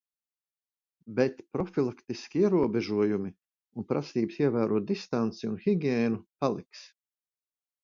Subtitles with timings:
[1.19, 3.31] Bet profilaktiski ierobežojumi
[3.83, 6.85] un prasības ievērot distanci un higiēnu paliks.